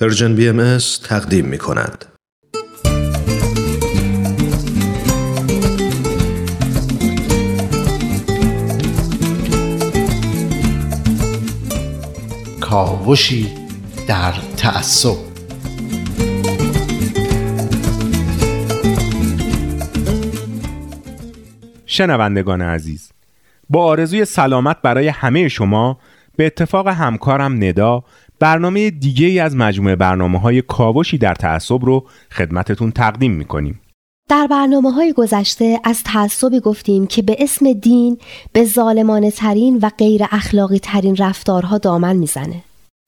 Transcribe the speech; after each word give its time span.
پرژن 0.00 0.34
بی 0.34 0.48
ام 0.48 0.78
تقدیم 1.04 1.44
می 1.44 1.58
کند. 1.58 2.04
کاوشی 12.60 13.54
در 14.08 14.32
تعصب 14.56 15.16
شنوندگان 21.86 22.62
عزیز 22.62 23.12
با 23.70 23.84
آرزوی 23.84 24.24
سلامت 24.24 24.76
برای 24.82 25.08
همه 25.08 25.48
شما 25.48 25.98
به 26.36 26.46
اتفاق 26.46 26.88
همکارم 26.88 27.64
ندا 27.64 28.04
برنامه 28.40 28.90
دیگه 28.90 29.26
ای 29.26 29.38
از 29.38 29.56
مجموعه 29.56 29.96
برنامه 29.96 30.40
های 30.40 30.62
کاوشی 30.62 31.18
در 31.18 31.34
تعصب 31.34 31.84
رو 31.84 32.06
خدمتتون 32.32 32.90
تقدیم 32.90 33.32
می‌کنیم 33.32 33.80
در 34.28 34.46
برنامه 34.46 34.92
های 34.92 35.12
گذشته 35.12 35.80
از 35.84 36.02
تعصبی 36.02 36.60
گفتیم 36.60 37.06
که 37.06 37.22
به 37.22 37.36
اسم 37.38 37.72
دین 37.72 38.18
به 38.52 38.64
ظالمانه 38.64 39.30
ترین 39.30 39.78
و 39.82 39.90
غیر 39.98 40.22
اخلاقی 40.32 40.78
ترین 40.78 41.16
رفتارها 41.16 41.78
دامن 41.78 42.16
می‌زنه. 42.16 42.62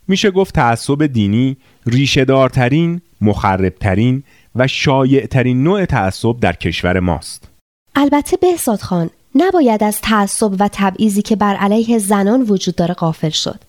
میشه 0.08 0.30
گفت 0.30 0.54
تعصب 0.54 1.06
دینی 1.06 1.56
ریشه 1.86 2.24
دارترین، 2.24 3.00
مخربترین 3.20 4.22
و 4.54 4.66
شایعترین 4.66 5.62
نوع 5.62 5.84
تعصب 5.84 6.40
در 6.40 6.52
کشور 6.52 7.00
ماست. 7.00 7.48
البته 7.94 8.36
بهزاد 8.36 8.80
خان 8.80 9.10
نباید 9.34 9.84
از 9.84 10.00
تعصب 10.00 10.52
و 10.60 10.68
تبعیضی 10.72 11.22
که 11.22 11.36
بر 11.36 11.56
علیه 11.56 11.98
زنان 11.98 12.42
وجود 12.42 12.76
داره 12.76 12.94
قافل 12.94 13.28
شد. 13.28 13.60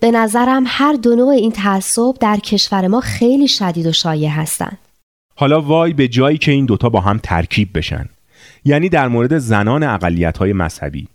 به 0.00 0.10
نظرم 0.10 0.64
هر 0.66 0.92
دو 0.92 1.16
نوع 1.16 1.28
این 1.28 1.52
تعصب 1.52 2.14
در 2.20 2.36
کشور 2.36 2.86
ما 2.86 3.00
خیلی 3.00 3.48
شدید 3.48 3.86
و 3.86 3.92
شایع 3.92 4.30
هستند. 4.30 4.78
حالا 5.36 5.60
وای 5.60 5.92
به 5.92 6.08
جایی 6.08 6.38
که 6.38 6.52
این 6.52 6.66
دوتا 6.66 6.88
با 6.88 7.00
هم 7.00 7.20
ترکیب 7.22 7.68
بشن. 7.74 8.08
یعنی 8.64 8.88
در 8.88 9.08
مورد 9.08 9.38
زنان 9.38 9.82
اقلیت 9.82 10.38
های 10.38 10.52
مذهبی. 10.52 11.08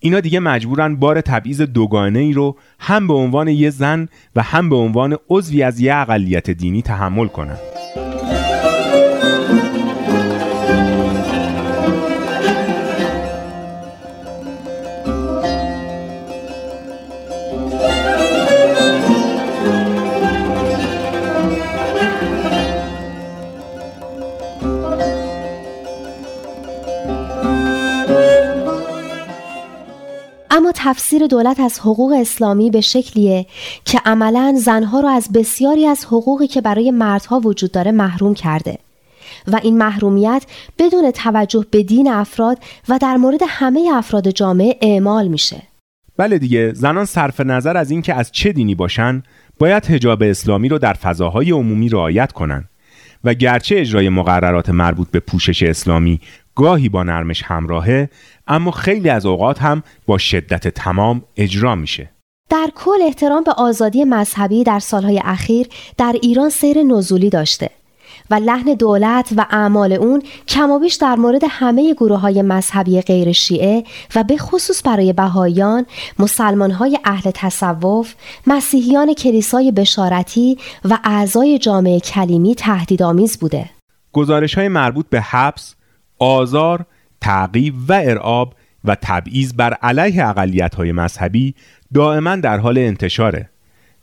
اینا 0.00 0.20
دیگه 0.20 0.40
مجبورن 0.40 0.96
بار 0.96 1.20
تبعیض 1.20 1.60
دوگانه 1.60 2.18
ای 2.18 2.32
رو 2.32 2.56
هم 2.78 3.06
به 3.06 3.14
عنوان 3.14 3.48
یه 3.48 3.70
زن 3.70 4.08
و 4.36 4.42
هم 4.42 4.68
به 4.68 4.76
عنوان 4.76 5.16
عضوی 5.30 5.62
از 5.62 5.80
یه 5.80 5.96
اقلیت 5.96 6.50
دینی 6.50 6.82
تحمل 6.82 7.26
کنن. 7.26 7.56
اما 30.54 30.72
تفسیر 30.74 31.26
دولت 31.26 31.60
از 31.60 31.80
حقوق 31.80 32.12
اسلامی 32.20 32.70
به 32.70 32.80
شکلیه 32.80 33.46
که 33.84 34.00
عملا 34.04 34.54
زنها 34.58 35.00
را 35.00 35.10
از 35.10 35.28
بسیاری 35.34 35.86
از 35.86 36.04
حقوقی 36.04 36.46
که 36.46 36.60
برای 36.60 36.90
مردها 36.90 37.40
وجود 37.40 37.72
داره 37.72 37.92
محروم 37.92 38.34
کرده. 38.34 38.78
و 39.46 39.60
این 39.62 39.78
محرومیت 39.78 40.46
بدون 40.78 41.10
توجه 41.10 41.66
به 41.70 41.82
دین 41.82 42.08
افراد 42.08 42.58
و 42.88 42.98
در 42.98 43.16
مورد 43.16 43.40
همه 43.48 43.90
افراد 43.94 44.28
جامعه 44.30 44.78
اعمال 44.82 45.28
میشه. 45.28 45.62
بله 46.16 46.38
دیگه 46.38 46.72
زنان 46.74 47.04
صرف 47.04 47.40
نظر 47.40 47.76
از 47.76 47.90
اینکه 47.90 48.14
از 48.14 48.32
چه 48.32 48.52
دینی 48.52 48.74
باشن 48.74 49.22
باید 49.58 49.86
حجاب 49.86 50.22
اسلامی 50.22 50.68
رو 50.68 50.78
در 50.78 50.92
فضاهای 50.92 51.50
عمومی 51.50 51.88
رعایت 51.88 52.32
کنن. 52.32 52.68
و 53.24 53.34
گرچه 53.34 53.78
اجرای 53.78 54.08
مقررات 54.08 54.70
مربوط 54.70 55.10
به 55.10 55.20
پوشش 55.20 55.62
اسلامی 55.62 56.20
گاهی 56.54 56.88
با 56.88 57.02
نرمش 57.02 57.42
همراهه 57.42 58.10
اما 58.46 58.70
خیلی 58.70 59.08
از 59.08 59.26
اوقات 59.26 59.62
هم 59.62 59.82
با 60.06 60.18
شدت 60.18 60.68
تمام 60.68 61.22
اجرا 61.36 61.74
میشه 61.74 62.10
در 62.50 62.68
کل 62.74 63.02
احترام 63.02 63.44
به 63.44 63.52
آزادی 63.52 64.04
مذهبی 64.04 64.64
در 64.64 64.78
سالهای 64.78 65.20
اخیر 65.24 65.66
در 65.98 66.16
ایران 66.22 66.50
سیر 66.50 66.82
نزولی 66.82 67.30
داشته 67.30 67.70
و 68.30 68.34
لحن 68.34 68.74
دولت 68.74 69.32
و 69.36 69.46
اعمال 69.50 69.92
اون 69.92 70.22
کمابیش 70.48 70.94
در 70.94 71.16
مورد 71.16 71.42
همه 71.48 71.94
گروه 71.94 72.18
های 72.18 72.42
مذهبی 72.42 73.00
غیر 73.00 73.32
شیعه 73.32 73.84
و 74.14 74.24
به 74.24 74.36
خصوص 74.36 74.86
برای 74.86 75.12
بهاییان، 75.12 75.86
مسلمان 76.18 76.70
های 76.70 76.98
اهل 77.04 77.30
تصوف، 77.34 78.14
مسیحیان 78.46 79.14
کلیسای 79.14 79.72
بشارتی 79.72 80.58
و 80.84 80.98
اعضای 81.04 81.58
جامعه 81.58 82.00
کلیمی 82.00 82.54
تهدیدآمیز 82.54 83.38
بوده. 83.38 83.70
گزارش 84.12 84.54
های 84.54 84.68
مربوط 84.68 85.06
به 85.10 85.20
حبس، 85.20 85.74
آزار، 86.22 86.86
تعقیب 87.20 87.74
و 87.88 87.92
ارعاب 87.92 88.54
و 88.84 88.96
تبعیض 89.02 89.52
بر 89.52 89.72
علیه 89.72 90.28
اقلیت 90.28 90.74
های 90.74 90.92
مذهبی 90.92 91.54
دائما 91.94 92.36
در 92.36 92.58
حال 92.58 92.78
انتشاره 92.78 93.50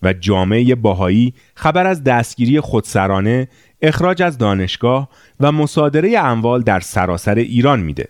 و 0.04 0.14
جامعه 0.14 0.76
باهایی 0.76 1.34
خبر 1.56 1.88
از 1.88 2.04
دستگیری 2.04 2.60
خودسرانه، 2.60 3.48
اخراج 3.82 4.24
از 4.24 4.38
دانشگاه 4.38 5.10
و 5.40 5.52
مصادره 5.52 6.20
اموال 6.20 6.62
در 6.62 6.80
سراسر 6.80 7.36
ایران 7.36 7.80
میده. 7.80 8.08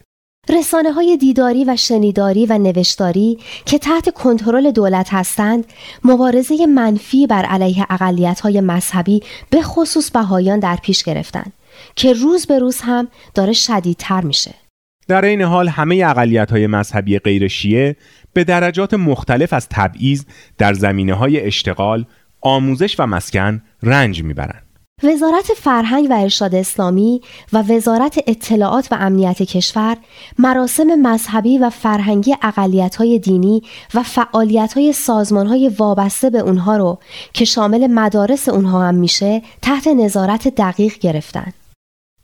رسانه 0.50 0.92
های 0.92 1.18
دیداری 1.18 1.66
و 1.66 1.76
شنیداری 1.76 2.46
و 2.46 2.58
نوشتاری 2.58 3.40
که 3.66 3.78
تحت 3.78 4.14
کنترل 4.14 4.72
دولت 4.72 5.14
هستند 5.14 5.66
مبارزه 6.04 6.66
منفی 6.66 7.28
بر 7.28 7.46
علیه 7.46 7.86
اقلیت 7.90 8.40
های 8.40 8.62
مذهبی 8.62 9.24
به 9.50 9.62
خصوص 9.62 10.12
بهایان 10.12 10.60
در 10.60 10.78
پیش 10.84 11.04
گرفتند 11.04 11.54
که 11.96 12.14
روز 12.14 12.46
به 12.46 12.60
روز 12.60 12.82
هم 12.82 13.08
داره 13.36 13.54
شدیدتر 13.54 14.22
میشه. 14.22 14.54
در 15.08 15.26
این 15.26 15.42
حال 15.42 15.68
همه 15.68 16.04
اقلیت 16.06 16.52
های 16.52 16.68
مذهبی 16.68 17.20
غیر 17.20 17.48
شیعه 17.48 17.96
به 18.34 18.44
درجات 18.44 18.94
مختلف 18.94 19.54
از 19.54 19.68
تبعیض 19.70 20.26
در 20.58 20.74
زمینه 20.74 21.14
های 21.14 21.42
اشتغال، 21.42 22.06
آموزش 22.42 23.00
و 23.00 23.08
مسکن 23.08 23.62
رنج 23.84 24.24
می‌برند. 24.24 24.64
وزارت 25.04 25.46
فرهنگ 25.58 26.08
و 26.10 26.14
ارشاد 26.14 26.56
اسلامی 26.56 27.22
و 27.54 27.64
وزارت 27.70 28.20
اطلاعات 28.28 28.88
و 28.92 28.96
امنیت 29.00 29.44
کشور 29.44 29.98
مراسم 30.40 30.96
مذهبی 31.02 31.58
و 31.58 31.70
فرهنگی 31.70 32.36
اقلیت‌های 32.42 33.20
دینی 33.20 33.62
و 33.94 34.04
فعالیت‌های 34.04 34.94
سازمان‌های 34.94 35.70
وابسته 35.78 36.30
به 36.30 36.40
اونها 36.40 36.78
رو 36.78 37.00
که 37.34 37.46
شامل 37.46 37.88
مدارس 37.88 38.50
اونها 38.50 38.88
هم 38.88 38.96
میشه 38.96 39.42
تحت 39.62 39.88
نظارت 39.88 40.48
دقیق 40.48 40.94
گرفتن. 41.00 41.54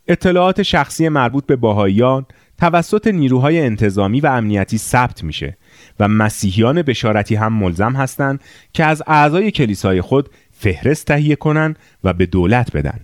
اطلاعات 0.07 0.63
شخصی 0.63 1.09
مربوط 1.09 1.45
به 1.45 1.55
باهایان 1.55 2.25
توسط 2.57 3.07
نیروهای 3.07 3.61
انتظامی 3.61 4.21
و 4.21 4.27
امنیتی 4.27 4.77
ثبت 4.77 5.23
میشه 5.23 5.57
و 5.99 6.07
مسیحیان 6.07 6.81
بشارتی 6.81 7.35
هم 7.35 7.53
ملزم 7.53 7.93
هستند 7.93 8.41
که 8.73 8.85
از 8.85 9.03
اعضای 9.07 9.51
کلیسای 9.51 10.01
خود 10.01 10.29
فهرست 10.51 11.05
تهیه 11.05 11.35
کنن 11.35 11.75
و 12.03 12.13
به 12.13 12.25
دولت 12.25 12.75
بدن. 12.75 12.99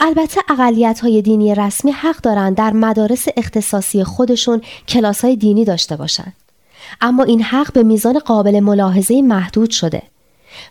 البته 0.00 0.40
اقلیت 0.48 1.00
های 1.00 1.22
دینی 1.22 1.54
رسمی 1.54 1.90
حق 1.90 2.16
دارند 2.16 2.56
در 2.56 2.72
مدارس 2.72 3.26
اختصاصی 3.36 4.04
خودشون 4.04 4.60
کلاس 4.88 5.24
های 5.24 5.36
دینی 5.36 5.64
داشته 5.64 5.96
باشند. 5.96 6.32
اما 7.00 7.24
این 7.24 7.42
حق 7.42 7.72
به 7.72 7.82
میزان 7.82 8.18
قابل 8.18 8.60
ملاحظه 8.60 9.22
محدود 9.22 9.70
شده. 9.70 10.02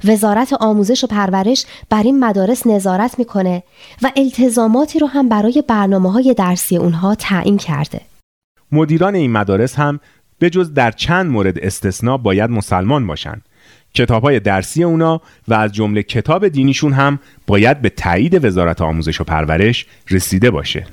وزارت 0.03 0.53
آموزش 0.53 1.03
و 1.03 1.07
پرورش 1.07 1.65
بر 1.89 2.03
این 2.03 2.19
مدارس 2.19 2.67
نظارت 2.67 3.19
می‌کنه 3.19 3.63
و 4.01 4.11
التزاماتی 4.15 4.99
رو 4.99 5.07
هم 5.07 5.29
برای 5.29 5.63
برنامه 5.67 6.11
های 6.11 6.33
درسی 6.33 6.77
اونها 6.77 7.15
تعیین 7.15 7.57
کرده. 7.57 8.01
مدیران 8.71 9.15
این 9.15 9.31
مدارس 9.31 9.75
هم 9.75 9.99
به 10.39 10.49
جز 10.49 10.73
در 10.73 10.91
چند 10.91 11.31
مورد 11.31 11.59
استثنا 11.59 12.17
باید 12.17 12.49
مسلمان 12.49 13.07
باشند 13.07 13.41
کتاب 13.93 14.23
های 14.23 14.39
درسی 14.39 14.83
اونا 14.83 15.21
و 15.47 15.53
از 15.53 15.71
جمله 15.71 16.03
کتاب 16.03 16.47
دینیشون 16.47 16.93
هم 16.93 17.19
باید 17.47 17.81
به 17.81 17.89
تایید 17.89 18.45
وزارت 18.45 18.81
آموزش 18.81 19.21
و 19.21 19.23
پرورش 19.23 19.85
رسیده 20.09 20.51
باشه. 20.51 20.85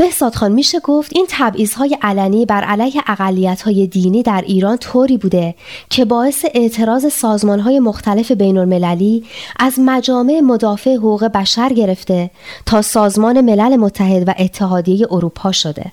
بهزاد 0.00 0.34
خان 0.34 0.52
میشه 0.52 0.80
گفت 0.80 1.12
این 1.14 1.26
های 1.76 1.98
علنی 2.02 2.46
بر 2.46 2.64
علیه 2.64 3.56
های 3.64 3.86
دینی 3.86 4.22
در 4.22 4.44
ایران 4.46 4.76
طوری 4.76 5.18
بوده 5.18 5.54
که 5.90 6.04
باعث 6.04 6.44
اعتراض 6.54 7.24
های 7.44 7.80
مختلف 7.80 8.32
بین 8.32 8.58
المللی 8.58 9.24
از 9.58 9.78
مجامع 9.78 10.40
مدافع 10.44 10.94
حقوق 10.94 11.24
بشر 11.24 11.72
گرفته 11.72 12.30
تا 12.66 12.82
سازمان 12.82 13.40
ملل 13.40 13.76
متحد 13.76 14.28
و 14.28 14.34
اتحادیه 14.38 15.06
اروپا 15.10 15.52
شده. 15.52 15.92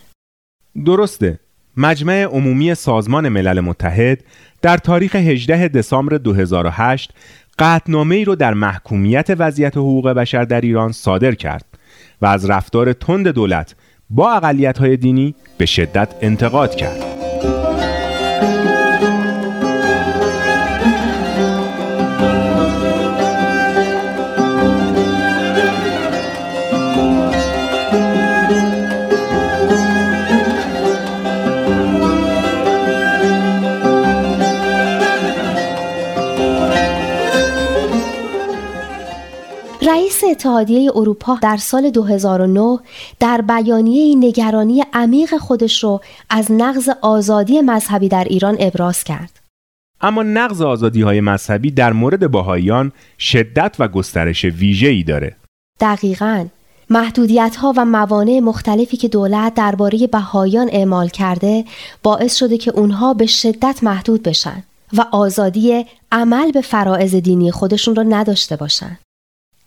درسته. 0.86 1.40
مجمع 1.78 2.24
عمومی 2.24 2.76
سازمان 2.76 3.30
ملل 3.30 3.60
متحد 3.60 4.20
در 4.62 4.78
تاریخ 4.78 5.16
18 5.16 5.68
دسامبر 5.68 6.18
2008 6.18 7.12
قطنامه 7.60 8.16
ای 8.16 8.26
رو 8.26 8.36
در 8.36 8.54
محکومیت 8.54 9.28
وضعیت 9.30 9.78
حقوق 9.78 10.10
بشر 10.10 10.44
در 10.44 10.62
ایران 10.62 10.92
صادر 10.92 11.36
کرد 11.36 11.66
و 12.22 12.26
از 12.26 12.50
رفتار 12.50 12.94
تند 12.94 13.28
دولت 13.28 13.76
با 14.10 14.32
اقلیت 14.32 14.78
های 14.78 14.98
دینی 14.98 15.36
به 15.58 15.66
شدت 15.66 16.16
انتقاد 16.22 16.76
کرد. 16.76 17.17
اتحادیه 40.32 40.92
اروپا 40.96 41.38
در 41.42 41.58
سال 41.58 41.90
2009 41.90 42.80
در 43.20 43.42
بیانیه 43.42 44.16
نگرانی 44.16 44.84
عمیق 44.94 45.38
خودش 45.38 45.84
رو 45.84 46.02
از 46.30 46.52
نقض 46.52 46.90
آزادی 47.02 47.62
مذهبی 47.62 48.10
در 48.10 48.24
ایران 48.24 48.58
ابراز 48.60 49.04
کرد. 49.04 49.40
اما 50.02 50.24
نقض 50.24 50.62
آزادی 50.62 51.02
های 51.02 51.22
مذهبی 51.22 51.72
در 51.72 51.94
مورد 51.94 52.32
باهایان 52.32 52.92
شدت 53.20 53.76
و 53.80 53.88
گسترش 53.88 54.46
ویژه‌ای 54.46 55.04
داره. 55.04 55.36
دقیقاً 55.80 56.48
محدودیت 56.90 57.56
ها 57.56 57.74
و 57.78 57.86
موانع 57.86 58.40
مختلفی 58.40 58.98
که 58.98 59.08
دولت 59.08 59.54
درباره 59.54 60.08
بهایان 60.08 60.70
اعمال 60.72 61.10
کرده 61.10 61.66
باعث 62.04 62.36
شده 62.36 62.58
که 62.58 62.72
اونها 62.72 63.14
به 63.14 63.26
شدت 63.26 63.80
محدود 63.84 64.24
بشن 64.24 64.64
و 64.94 65.06
آزادی 65.12 65.86
عمل 66.12 66.52
به 66.52 66.62
فرائض 66.62 67.16
دینی 67.16 67.52
خودشون 67.52 67.96
رو 67.96 68.04
نداشته 68.10 68.56
باشن. 68.56 68.98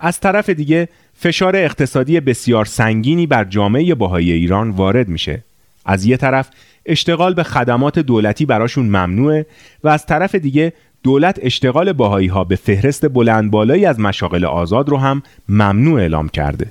از 0.00 0.20
طرف 0.20 0.50
دیگه 0.50 0.88
فشار 1.14 1.56
اقتصادی 1.56 2.20
بسیار 2.20 2.64
سنگینی 2.64 3.26
بر 3.26 3.44
جامعه 3.44 3.94
باهای 3.94 4.32
ایران 4.32 4.70
وارد 4.70 5.08
میشه. 5.08 5.42
از 5.84 6.04
یه 6.04 6.16
طرف 6.16 6.48
اشتغال 6.86 7.34
به 7.34 7.42
خدمات 7.42 7.98
دولتی 7.98 8.46
براشون 8.46 8.86
ممنوعه 8.86 9.46
و 9.84 9.88
از 9.88 10.06
طرف 10.06 10.34
دیگه 10.34 10.72
دولت 11.02 11.38
اشتغال 11.42 11.92
باهایی 11.92 12.28
ها 12.28 12.44
به 12.44 12.56
فهرست 12.56 13.08
بلند 13.08 13.50
بالایی 13.50 13.86
از 13.86 14.00
مشاغل 14.00 14.44
آزاد 14.44 14.88
رو 14.88 14.96
هم 14.96 15.22
ممنوع 15.48 16.00
اعلام 16.00 16.28
کرده. 16.28 16.66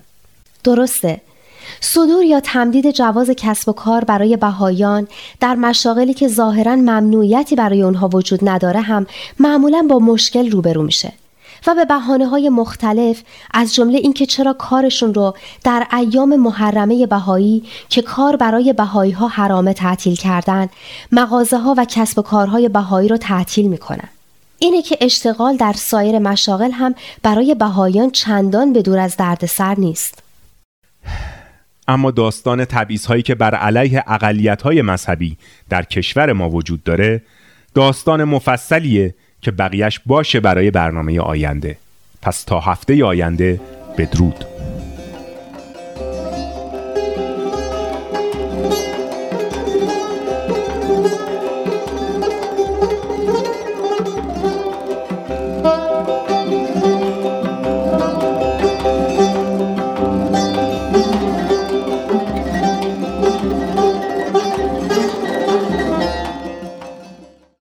درسته 0.64 1.22
صدور 1.80 2.24
یا 2.24 2.40
تمدید 2.40 2.92
جواز 2.92 3.30
کسب 3.38 3.70
و 3.70 3.74
کار 3.74 4.04
برای 4.04 4.38
بهایان 4.38 5.08
در 5.40 5.56
مشاغلی 5.56 6.14
که 6.14 6.28
ظاهرا 6.28 6.76
ممنوعیتی 6.76 7.56
برای 7.56 7.82
اونها 7.82 8.08
وجود 8.08 8.50
نداره 8.50 8.82
هم 8.82 9.08
معمولا 9.40 9.88
با 9.90 10.00
مشکل 10.00 10.52
روبرو 10.52 10.84
میشه 10.84 11.12
و 11.68 11.76
به 11.76 11.86
بحانه 11.86 12.28
های 12.28 12.50
مختلف 12.50 13.24
از 13.54 13.76
جمله 13.76 13.98
اینکه 13.98 14.26
چرا 14.26 14.54
کارشون 14.54 15.14
رو 15.14 15.36
در 15.64 15.88
ایام 15.94 16.36
محرمه 16.36 17.08
بهایی 17.08 17.64
که 17.90 18.02
کار 18.02 18.36
برای 18.36 18.74
بهایی 18.74 19.12
ها 19.12 19.28
حرامه 19.28 19.74
تعطیل 19.74 20.16
کردن 20.16 20.70
مغازه 21.12 21.58
ها 21.58 21.76
و 21.78 21.86
کسب 21.86 22.20
و 22.20 22.22
کارهای 22.22 22.70
بهایی 22.70 23.10
رو 23.10 23.18
تعطیل 23.18 23.68
می‌کنن. 23.68 24.10
اینه 24.60 24.82
که 24.82 24.98
اشتغال 25.02 25.58
در 25.58 25.74
سایر 25.74 26.20
مشاغل 26.20 26.72
هم 26.72 26.96
برای 27.24 27.56
بهایان 27.56 28.12
چندان 28.12 28.74
به 28.74 28.82
دور 28.82 29.00
از 29.00 29.18
دردسر 29.18 29.76
نیست. 29.78 30.24
اما 31.88 32.12
داستان 32.12 32.66
تبعیض 32.66 33.06
هایی 33.06 33.22
که 33.22 33.36
بر 33.36 33.56
علیه 33.56 34.04
اقلیت 34.08 34.62
های 34.62 34.82
مذهبی 34.82 35.38
در 35.70 35.84
کشور 35.84 36.34
ما 36.34 36.50
وجود 36.50 36.84
داره 36.84 37.22
داستان 37.74 38.24
مفصلیه 38.24 39.16
که 39.42 39.52
بقیهش 39.52 40.00
باشه 40.06 40.40
برای 40.40 40.72
برنامه 40.72 41.20
آینده. 41.20 41.78
پس 42.22 42.44
تا 42.44 42.60
هفته 42.60 43.06
آینده 43.06 43.60
بدرود. 43.98 44.59